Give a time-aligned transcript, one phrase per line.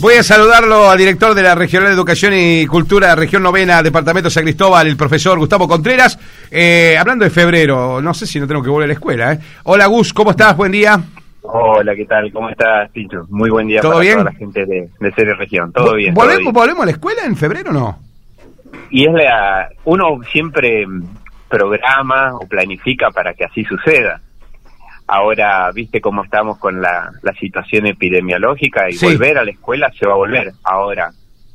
[0.00, 4.30] Voy a saludarlo al director de la Regional de Educación y Cultura, Región Novena, Departamento
[4.30, 6.16] San Cristóbal, el profesor Gustavo Contreras.
[6.52, 9.32] Eh, hablando de febrero, no sé si no tengo que volver a la escuela.
[9.32, 9.40] ¿eh?
[9.64, 10.56] Hola Gus, ¿cómo estás?
[10.56, 11.00] Buen día.
[11.42, 12.30] Hola, ¿qué tal?
[12.32, 13.26] ¿Cómo estás, Pincho?
[13.28, 14.18] Muy buen día ¿Todo para bien?
[14.18, 15.72] toda la gente de, de Serie Región.
[15.72, 16.14] Todo bien.
[16.14, 16.54] todo ¿Volvemos, bien.
[16.54, 17.98] ¿Volvemos a la escuela en febrero o no?
[18.92, 19.68] Y es la.
[19.84, 21.02] Uno siempre mm,
[21.48, 24.20] programa o planifica para que así suceda.
[25.10, 29.06] Ahora, viste cómo estamos con la, la situación epidemiológica y Sí.
[29.06, 30.52] volver a la escuela se va a volver.
[30.62, 31.10] Ahora,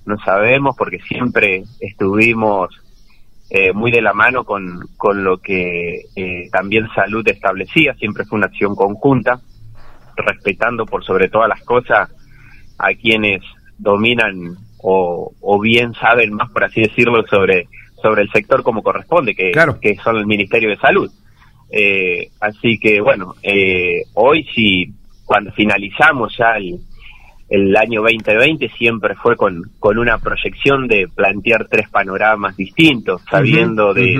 [0.06, 2.70] no sabemos porque siempre estuvimos
[3.52, 8.38] eh, muy de la mano con, con lo que eh, también salud establecía, siempre fue
[8.40, 9.40] una acción conjunta,
[10.16, 12.10] respetando por sobre todas las cosas
[12.80, 13.42] a quienes
[13.78, 17.68] dominan o, o bien saben más, por así decirlo, sobre,
[18.02, 19.80] sobre el sector como corresponde, que, Claro.
[19.80, 21.12] que son el Ministerio de Salud.
[21.72, 24.92] Eh, así que bueno, eh, hoy sí,
[25.26, 26.80] cuando finalizamos ya el,
[27.50, 33.94] el año 2020, siempre fue con, con una proyección de plantear tres panoramas distintos, sabiendo
[33.94, 34.16] de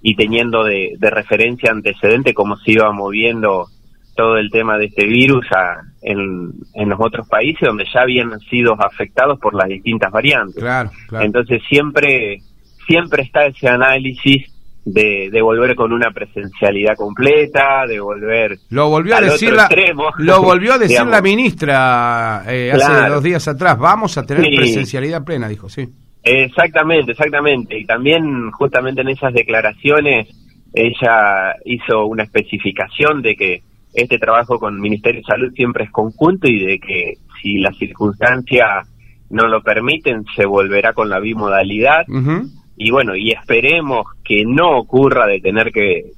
[0.00, 3.66] y teniendo de, de referencia antecedente cómo se iba moviendo
[4.14, 8.38] todo el tema de este virus a- en, en los otros países donde ya habían
[8.48, 10.62] sido afectados por las distintas variantes.
[10.62, 11.24] Claro, claro.
[11.24, 12.38] Entonces siempre
[12.86, 14.50] siempre está ese análisis
[14.84, 20.04] de, de volver con una presencialidad completa, de volver Lo volvió a decir la, extremo.
[20.18, 21.12] lo volvió a decir Digamos.
[21.12, 23.78] la ministra eh, hace dos días atrás.
[23.78, 24.56] Vamos a tener Sí.
[24.56, 25.88] presencialidad plena, dijo, sí.
[26.22, 27.78] Exactamente, exactamente.
[27.78, 30.28] Y también justamente en esas declaraciones
[30.74, 33.62] ella hizo una especificación de que
[33.94, 37.76] este trabajo con el Ministerio de Salud siempre es conjunto y de que si las
[37.78, 38.86] circunstancias
[39.30, 42.04] no lo permiten se volverá con la bimodalidad
[42.76, 46.12] y bueno, y esperemos que no ocurra de tener que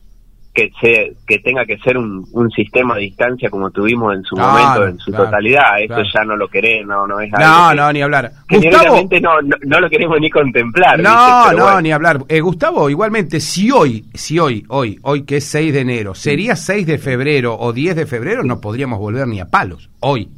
[0.53, 4.35] que se, que tenga que ser un, un sistema a distancia como tuvimos en su
[4.35, 6.09] Claro, momento en su claro, totalidad, eso claro.
[6.13, 8.33] ya no lo queremos, no, no es No, no, ni hablar.
[8.51, 10.99] Gustavo, no, no, no lo queremos ni contemplar.
[10.99, 11.81] No, no, bueno.
[11.83, 12.19] ni hablar.
[12.29, 16.57] Eh, Gustavo, igualmente, si hoy, si hoy, hoy, hoy que es 6 de enero, sería
[16.57, 19.89] 6 de febrero o 10 de febrero, no podríamos volver ni a palos.
[20.01, 20.29] Hoy.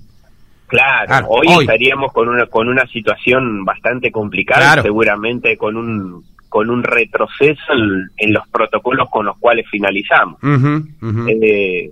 [0.67, 1.65] Claro, Claro, hoy, hoy.
[1.65, 4.83] estaríamos con una con una situación bastante complicada, Claro.
[4.83, 10.39] seguramente con un con un retroceso en, en los protocolos con los cuales finalizamos.
[10.43, 11.91] Eh,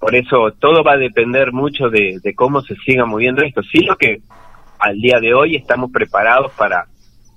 [0.00, 3.62] por eso todo va a depender mucho de, de cómo se siga moviendo esto.
[3.62, 4.18] Sí, lo que
[4.80, 6.86] al día de hoy estamos preparados para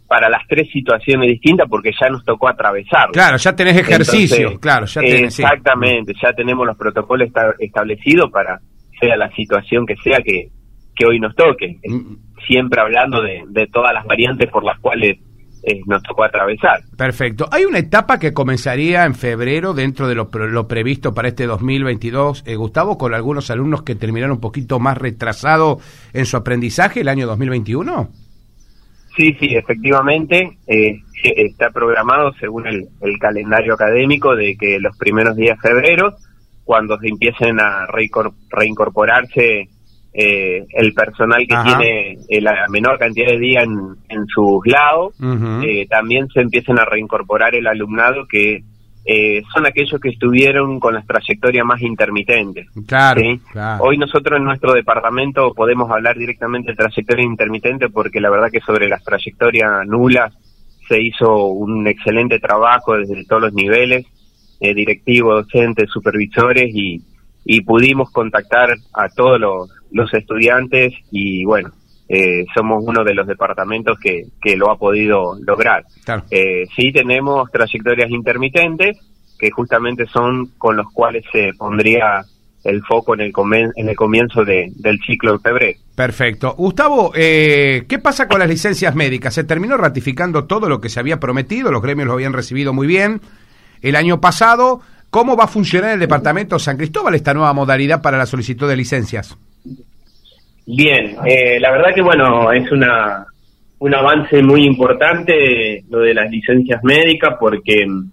[0.07, 3.12] para las tres situaciones distintas porque ya nos tocó atravesar.
[3.12, 5.35] Claro, ya tenés ejercicio, Entonces, claro, ya tenés.
[5.35, 5.44] sí.
[5.44, 8.59] Exactamente, ya tenemos los protocolos esta- establecidos para
[9.00, 10.47] sea la situación que sea que,
[10.95, 11.78] que hoy nos toque.
[11.85, 12.16] Mm.
[12.47, 15.19] Siempre hablando de, de todas las variantes por las cuales
[15.63, 16.81] eh, nos tocó atravesar.
[16.97, 17.47] Perfecto.
[17.51, 22.44] Hay una etapa que comenzaría en febrero dentro de lo, lo previsto para este 2022,
[22.45, 25.79] eh, Gustavo, con algunos alumnos que terminaron un poquito más retrasado
[26.13, 28.09] en su aprendizaje el año 2021.
[29.16, 35.35] Sí, sí, efectivamente, eh, está programado según el, el calendario académico de que los primeros
[35.35, 36.16] días de febrero,
[36.63, 39.69] cuando se empiecen a reincor- reincorporarse
[40.19, 41.78] eh, el personal que Ajá.
[41.78, 45.13] tiene eh, la menor cantidad de días en, en sus lados,
[45.63, 48.63] eh, también se empiecen a reincorporar el alumnado que
[49.06, 52.67] eh, son aquellos que estuvieron con las trayectorias más intermitentes.
[52.88, 53.39] Claro, ¿sí?
[53.51, 53.83] claro.
[53.83, 58.59] Hoy nosotros en nuestro departamento podemos hablar directamente de trayectoria intermitente porque la verdad que
[58.61, 60.33] sobre las trayectorias nulas
[60.89, 64.03] se hizo un excelente trabajo desde todos los niveles,
[64.59, 67.03] eh, directivos, docentes, supervisores y,
[67.50, 71.69] y pudimos contactar a todos los, los estudiantes y bueno,
[72.09, 75.86] eh, somos uno de los departamentos que, que lo ha podido lograr.
[76.03, 76.24] Claro.
[76.30, 78.97] Eh, sí tenemos trayectorias intermitentes
[79.40, 82.24] que justamente son con los cuales se pondría
[82.63, 85.80] el foco en el, comen- en el comienzo de- del ciclo de febrero.
[85.96, 86.53] Perfecto.
[86.57, 89.34] Gustavo, eh, ¿qué pasa con las licencias médicas?
[89.36, 92.88] Se terminó ratificando todo lo que se había prometido, los gremios lo habían recibido muy
[92.88, 93.22] bien
[93.81, 94.81] el año pasado.
[95.09, 98.75] ¿Cómo va a funcionar el departamento San Cristóbal esta nueva modalidad para la solicitud de
[98.75, 99.38] licencias?
[100.66, 103.25] Bien, eh, la verdad que bueno, es una,
[103.80, 108.12] un avance muy importante lo de las licencias médicas porque mm,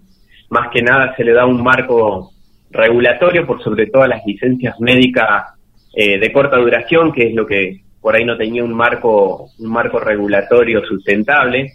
[0.49, 2.31] más que nada se le da un marco
[2.71, 5.53] regulatorio por sobre todo las licencias médicas
[5.93, 9.69] eh, de corta duración, que es lo que por ahí no tenía un marco, un
[9.69, 11.73] marco regulatorio sustentable.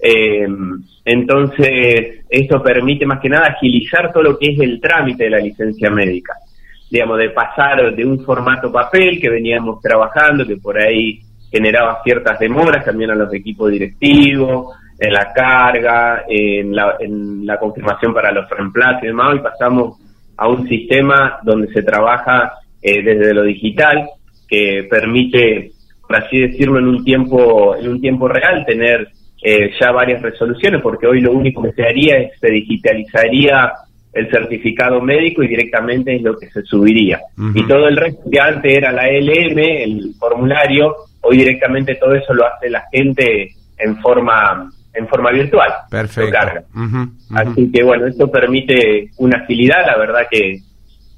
[0.00, 0.46] Eh,
[1.04, 5.38] entonces, esto permite más que nada agilizar todo lo que es el trámite de la
[5.38, 6.34] licencia médica.
[6.90, 12.38] Digamos, de pasar de un formato papel que veníamos trabajando, que por ahí generaba ciertas
[12.38, 18.32] demoras también a los equipos directivos, en la carga, en la, en la confirmación para
[18.32, 19.98] los reemplazos y demás, y pasamos
[20.36, 22.52] a un sistema donde se trabaja
[22.82, 24.08] eh, desde lo digital,
[24.48, 25.72] que permite
[26.08, 29.08] por así decirlo, en un tiempo, en un tiempo real, tener
[29.42, 33.72] eh, ya varias resoluciones, porque hoy lo único que se haría es se digitalizaría
[34.12, 37.20] el certificado médico y directamente es lo que se subiría.
[37.54, 42.34] Y todo el resto que antes era la LM, el formulario, hoy directamente todo eso
[42.34, 45.72] lo hace la gente en forma en forma virtual.
[45.90, 46.32] Perfecto.
[46.32, 46.64] carga.
[47.34, 50.58] Así que bueno, esto permite una agilidad, la verdad que,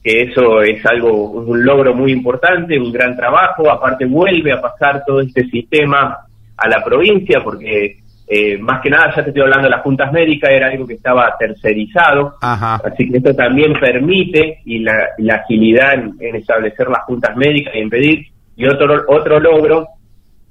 [0.03, 5.03] que eso es algo, un logro muy importante, un gran trabajo, aparte vuelve a pasar
[5.07, 6.19] todo este sistema
[6.57, 8.01] a la provincia, porque
[8.33, 10.95] eh, más que nada, ya te estoy hablando de las juntas médicas, era algo que
[10.95, 17.75] estaba tercerizado, así que esto también permite y la, agilidad en, establecer las juntas médicas
[17.75, 18.27] y en pedir.
[18.55, 19.89] Y otro, otro logro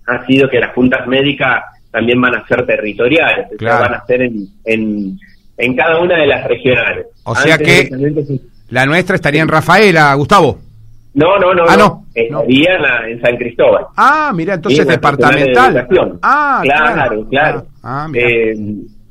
[0.08, 5.18] ha sido que las juntas médicas también van a ser territoriales, van a ser en,
[5.56, 7.06] en, cada una de las regionales.
[7.24, 7.90] O sea que
[8.72, 10.60] la nuestra estaría en Rafaela, Gustavo.
[11.20, 12.06] No, no, no, ah, no.
[12.16, 12.76] estaría
[13.10, 13.88] En, San Cristóbal.
[13.98, 15.88] Ah, mira, entonces departamental.
[16.22, 17.66] ah, claro, claro.
[17.84, 18.56] Ah, eh,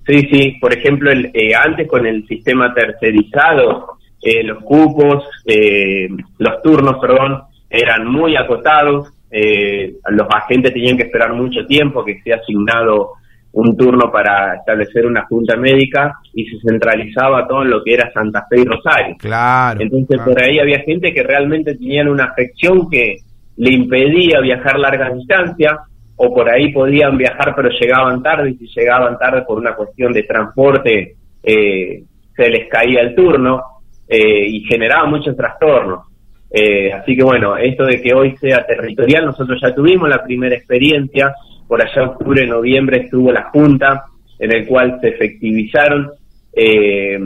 [0.07, 5.23] sí, sí, por ejemplo, el, eh, antes con el sistema tercerizado, eh, los cupos,
[6.39, 12.21] los turnos, perdón, eran muy acotados, eh, los agentes tenían que esperar mucho tiempo que
[12.23, 13.13] sea asignado
[13.53, 18.13] un turno para establecer una junta médica y se centralizaba todo en lo que era
[18.13, 19.17] Santa Fe y Rosario.
[19.19, 19.81] Claro.
[19.81, 23.17] Entonces por ahí había gente que realmente tenían una afección que
[23.57, 25.75] le impedía viajar largas distancias
[26.17, 30.13] o por ahí podían viajar pero llegaban tarde y si llegaban tarde por una cuestión
[30.13, 32.03] de transporte eh,
[32.37, 33.63] se les caía el turno
[34.07, 36.07] eh, y generaba muchos trastornos.
[36.51, 40.57] Eh, así que bueno, esto de que hoy sea territorial, nosotros ya tuvimos la primera
[40.57, 41.35] experiencia,
[41.69, 44.07] por allá en octubre, noviembre estuvo la Junta,
[44.39, 46.11] en el cual se efectivizaron
[46.53, 47.19] eh,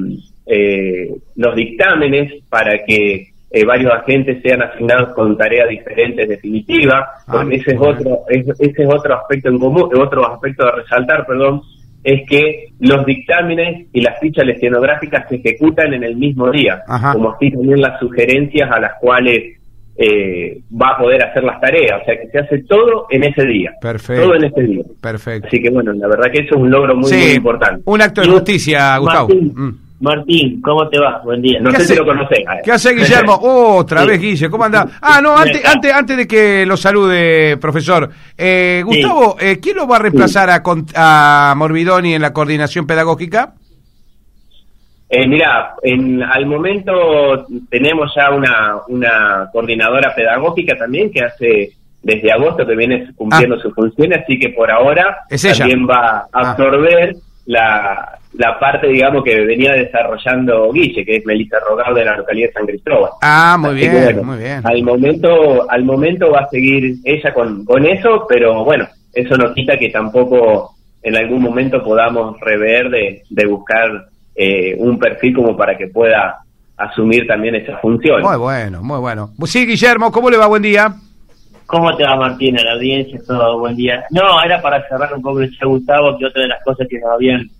[0.47, 3.29] eh, los dictámenes para que
[3.67, 9.15] varios agentes sean asignados con tareas diferentes definitivas, ah, ese es otro, ese es otro
[9.15, 11.61] aspecto en común, otro aspecto a resaltar, perdón,
[12.05, 17.33] es que los dictámenes y las fichas lesionográficas se ejecutan en el mismo día, como
[17.33, 19.61] así también las sugerencias a las cuales
[20.05, 23.47] eh, va a poder hacer las tareas, o sea que se hace todo en ese
[23.47, 23.73] día.
[23.81, 24.25] Perfecto.
[24.25, 24.83] Todo en ese día.
[25.01, 25.47] Perfecto.
[25.47, 27.83] Así que bueno, la verdad que eso es un logro muy, importante.
[27.85, 29.29] Un acto de justicia, Gustavo.
[29.29, 29.71] Mm.
[30.01, 31.21] Martín, ¿cómo te va?
[31.23, 31.61] Buen día.
[31.61, 32.41] No sé si lo conocés.
[32.65, 33.39] ¿Qué hace Guillermo?
[33.41, 34.85] otra vez, Guille, ¿cómo anda?
[35.01, 38.11] Ah, no, antes, antes, antes de que lo salude, profesor.
[38.37, 40.63] Eh, Gustavo, eh, ¿quién lo va a reemplazar a,
[40.97, 43.55] a Morbidoni en la coordinación pedagógica?
[45.15, 51.73] Eh, mira, en, al momento tenemos ya una, una coordinadora pedagógica también que hace
[52.03, 53.61] desde agosto que viene cumpliendo ah.
[53.61, 56.51] su función, así que por ahora también va a ah.
[56.53, 57.15] absorber
[57.45, 62.47] la, la parte, digamos, que venía desarrollando Guille, que es Melissa Rogado de la localidad
[62.47, 63.11] de San Cristóbal.
[63.21, 64.63] Ah, muy bien, muy bien.
[64.65, 69.53] Al momento, al momento va a seguir ella con, con eso, pero bueno, eso no
[69.53, 75.57] quita que tampoco en algún momento podamos rever de, de buscar eh, un perfil como
[75.57, 76.39] para que pueda
[76.77, 78.23] asumir también esa función.
[78.23, 79.31] Muy bueno, muy bueno.
[79.45, 80.47] Sí, Guillermo, ¿cómo le va?
[80.47, 80.95] Buen día.
[81.67, 82.59] ¿Cómo te va, Martín?
[82.59, 84.05] A la audiencia, todo buen día.
[84.11, 87.11] No, era para cerrar un poco, decía Gustavo, que otra de las cosas que nos
[87.11, 87.51] habían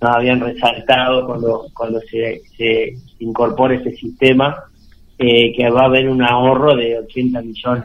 [0.00, 4.64] nos habían resaltado cuando, cuando se, se incorpora ese sistema,
[5.18, 7.84] eh, que va a haber un ahorro de 80 millones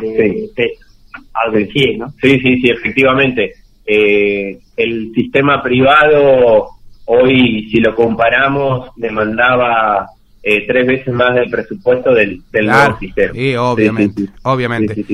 [0.00, 0.84] de pesos.
[1.32, 2.10] Algo sí, ¿no?
[2.20, 3.52] Sí, sí, sí, efectivamente.
[3.86, 6.73] Eh, el sistema privado
[7.06, 10.06] hoy, si lo comparamos, demandaba
[10.42, 13.32] eh, tres veces más del presupuesto del, del nuevo sistema.
[13.32, 15.04] Sí, obviamente, obviamente.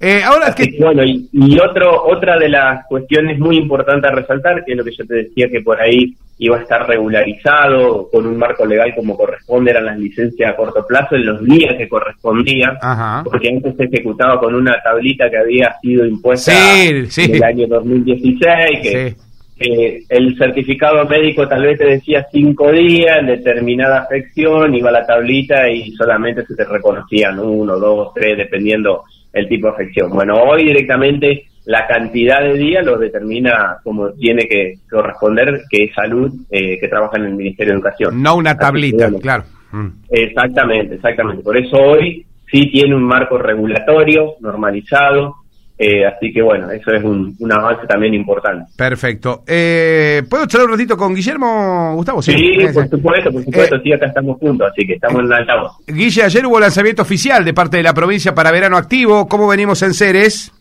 [0.00, 0.76] Eh, ahora que...
[0.78, 4.84] Bueno, y, y, otro, otra de las cuestiones muy importantes a resaltar, que es lo
[4.84, 8.94] que yo te decía que por ahí iba a estar regularizado con un marco legal
[8.94, 12.78] como corresponde, eran las licencias a corto plazo en los días que correspondían,
[13.24, 18.80] porque antes se ejecutaba con una tablita que había sido impuesta en el año 2016,
[18.80, 19.16] que
[19.60, 24.92] eh, el certificado médico tal vez te decía cinco días en determinada afección, iba a
[24.92, 30.10] la tablita y solamente se te reconocían uno, dos, tres, dependiendo el tipo de afección.
[30.10, 35.94] Bueno, hoy directamente la cantidad de días lo determina como tiene que corresponder, que es
[35.94, 38.22] salud, eh, que trabaja en el Ministerio de Educación.
[38.22, 39.44] No una tablita, claro.
[39.72, 39.88] Mm.
[40.08, 41.42] Exactamente, exactamente.
[41.42, 45.34] Por eso hoy sí tiene un marco regulatorio normalizado,
[45.80, 48.64] eh, así que bueno, eso es un, avance también importante.
[48.76, 49.44] Perfecto.
[49.46, 52.20] Eh, ¿Puedo charlar un ratito con Guillermo, Gustavo?
[52.20, 52.34] Sí,
[52.74, 55.72] por supuesto, por supuesto, eh, sí, acá estamos juntos, así que estamos en la altavoz.
[55.86, 59.28] Guille, ayer hubo lanzamiento oficial de parte de la provincia para verano activo.
[59.28, 60.52] ¿Cómo venimos en Ceres?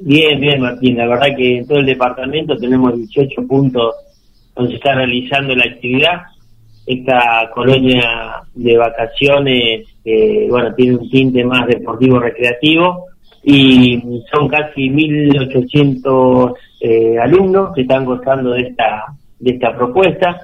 [0.00, 0.96] Bien, bien, Martín.
[0.96, 3.94] La verdad que en todo el departamento tenemos 18 puntos
[4.54, 6.22] donde se está realizando la actividad.
[6.86, 9.86] Esta colonia de vacaciones,
[10.48, 13.08] bueno, tiene un tinte más deportivo recreativo
[13.48, 14.02] y
[14.34, 19.04] son casi 1.800 eh, alumnos que están gozando de esta,
[19.38, 20.36] de esta propuesta.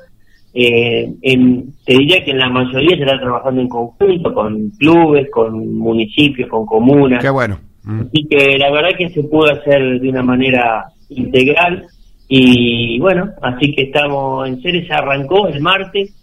[0.55, 5.29] Eh, en, te diría que en la mayoría se está trabajando en conjunto con clubes,
[5.33, 7.21] con municipios, con comunas.
[7.21, 7.59] Qué bueno.
[7.83, 8.03] Mm.
[8.03, 11.85] Así que la verdad que se pudo hacer de una manera integral
[12.29, 16.15] y bueno, así que estamos en serio, se arrancó el martes,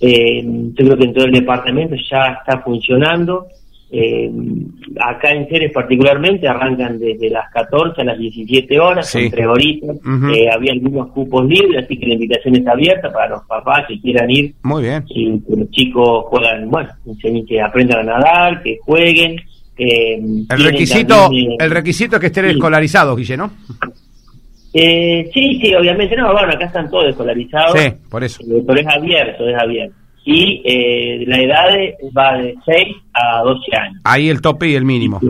[0.00, 3.48] eh, yo creo que en todo el departamento ya está funcionando
[3.88, 4.30] eh,
[5.00, 9.96] acá en Ceres particularmente arrancan desde las 14 a las 17 horas, son tres horitas.
[10.34, 14.00] Eh, había algunos cupos libres, así que la invitación está abierta para los papás que
[14.00, 14.54] quieran ir.
[14.62, 15.04] Muy bien.
[15.08, 16.88] Y que los chicos juegan, bueno,
[17.48, 19.36] que aprendan a nadar, que jueguen.
[19.78, 20.18] Eh,
[20.50, 23.52] el requisito eh, el requisito es que estén escolarizados, Guille, ¿no?
[24.72, 26.16] Eh, sí, sí, obviamente.
[26.16, 27.78] No, bueno, acá están todos escolarizados.
[27.78, 28.42] Sí, por eso.
[28.66, 31.68] pero es abierto, es abierto y eh, la edad
[32.16, 34.00] va de 6 a 12 años.
[34.02, 35.20] Ahí el tope y el mínimo.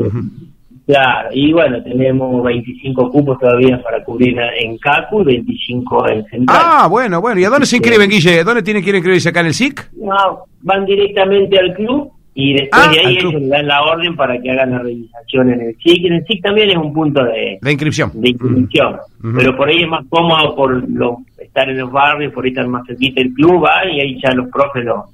[0.87, 6.59] Claro, y bueno, tenemos 25 cupos todavía para cubrir en CACU y 25 en Central.
[6.63, 7.39] Ah, bueno, bueno.
[7.39, 8.43] ¿Y a dónde se inscriben, Guille?
[8.43, 9.91] ¿Dónde tienen que inscribirse acá en el SIC?
[10.01, 14.17] No, van directamente al club y después ah, de ahí ellos le dan la orden
[14.17, 16.07] para que hagan la realización en el SIC.
[16.07, 18.13] En el SIC también es un punto de, de inscripción.
[18.15, 18.97] De inscripción.
[19.37, 21.19] Pero por ahí es más cómodo por lo,
[21.57, 24.33] estar en los barrios, por ahí estar más cerquita el club, va, y ahí ya
[24.33, 25.05] los profes los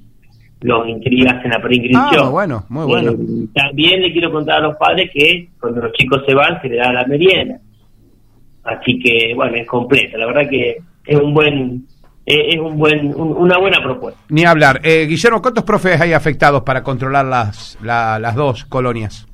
[0.61, 2.27] los inscribas en la preinscripción.
[2.27, 3.11] Ah, bueno, muy bueno.
[3.11, 6.69] Eh, también le quiero contar a los padres que cuando los chicos se van se
[6.69, 7.59] les da la merienda.
[8.63, 10.17] Así que, bueno, es completo.
[10.17, 11.85] La verdad que es un buen
[12.25, 14.21] es un buen, una buena propuesta.
[14.29, 14.79] Ni hablar.
[14.83, 19.27] Eh, Guillermo, ¿cuántos profes hay afectados para controlar las, las dos colonias?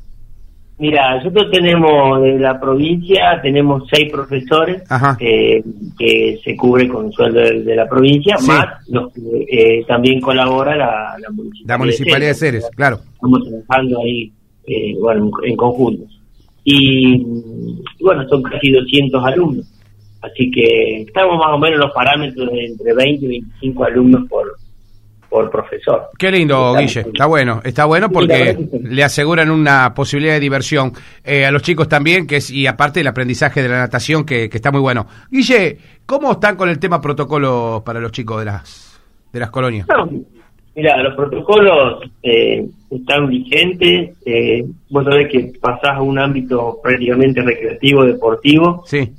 [0.79, 4.81] Mira, nosotros tenemos de la provincia, tenemos seis profesores
[5.19, 5.61] eh,
[5.97, 9.19] que se cubre con el sueldo de, la provincia, más los que
[9.49, 11.67] eh, también colabora la, la municipalidad.
[11.67, 12.99] La municipalidad de Ceres, claro.
[13.13, 14.31] Estamos trabajando ahí,
[15.01, 16.05] bueno, en conjunto.
[16.63, 17.25] Y
[17.99, 19.65] bueno, son casi 200 alumnos.
[20.21, 24.29] Así que estamos más o menos en los parámetros de entre 20 y 25 alumnos
[24.29, 24.55] por,
[25.29, 26.09] por profesor.
[26.17, 27.01] Qué lindo, Guille.
[27.01, 30.91] Está bueno, está bueno porque le aseguran una posibilidad de diversión
[31.23, 34.45] eh, a los chicos también, que es y aparte el aprendizaje de la natación que,
[34.45, 35.07] está muy bueno.
[35.29, 39.87] Guille, ¿cómo están con el tema protocolo para los chicos de las de las colonias?
[40.75, 44.17] mira, los protocolos eh, están vigentes.
[44.25, 48.83] Eh, vos sabés que pasás a un ámbito prácticamente recreativo, deportivo.
[48.85, 49.13] Sí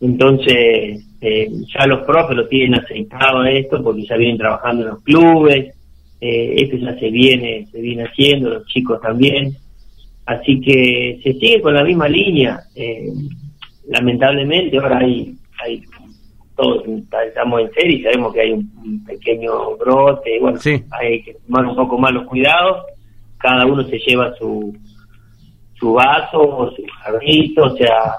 [0.00, 5.02] entonces, eh, ya los profes lo tienen aceitado esto porque ya vienen trabajando en los
[5.02, 5.74] clubes,
[6.20, 9.56] eh, esto ya se viene, se viene haciendo, los chicos también.
[10.26, 12.60] Así que se sigue con la misma línea.
[12.74, 13.08] Eh,
[13.88, 15.34] lamentablemente ahora hay,
[15.64, 15.82] hay
[16.54, 16.82] todos
[17.26, 20.58] estamos en serio y sabemos que hay un, pequeño brote, bueno,
[20.90, 22.84] hay que tomar un poco más los cuidados,
[23.38, 24.76] cada uno se lleva su,
[25.74, 28.16] su vaso o su jarrito, o sea,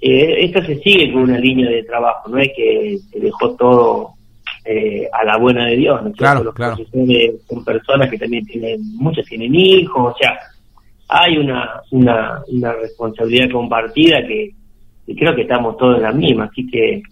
[0.00, 4.10] eh, esto se sigue con una línea de trabajo, no es que se dejó todo
[4.64, 6.12] eh, a la buena de Dios, ¿no?
[6.12, 6.76] Claro, Los claro.
[7.48, 10.38] son personas que también tienen, muchos tienen hijos, o sea,
[11.08, 14.50] hay una, una, una responsabilidad compartida que,
[15.14, 17.02] creo que estamos todos en la misma, así que,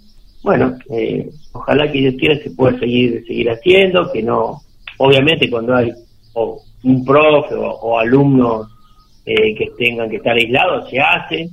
[0.43, 4.61] bueno, eh, ojalá que Dios quiera se pueda seguir, seguir haciendo, que no,
[4.99, 5.93] obviamente cuando hay
[6.35, 8.69] o un profe o, alumnos
[9.25, 11.49] eh, que tengan que estar aislados, se hace,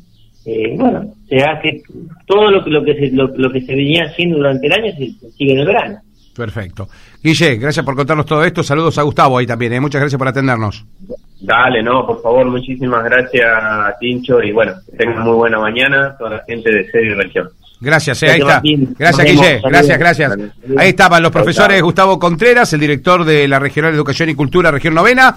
[0.45, 1.83] eh, bueno, se hace
[2.25, 5.53] todo lo, lo que se, lo, que se venía haciendo durante el año se, sigue
[5.53, 5.99] en el verano.
[6.35, 6.87] Perfecto.
[7.21, 8.63] Guille, gracias por contarnos todo esto.
[8.63, 9.73] Saludos a Gustavo ahí también.
[9.73, 9.79] ¿eh?
[9.79, 10.85] Muchas gracias por atendernos.
[11.41, 13.47] Dale, no, por favor, muchísimas gracias,
[13.99, 14.41] Tincho.
[14.41, 17.49] Y bueno, que tengan muy buena mañana toda la gente de Serie y Región.
[17.81, 18.61] Gracias, eh, ahí está.
[18.97, 19.61] Gracias, Guille.
[19.63, 20.37] Gracias, gracias.
[20.77, 24.69] Ahí estaban los profesores Gustavo Contreras, el director de la Regional de Educación y Cultura,
[24.69, 25.35] Región Novena.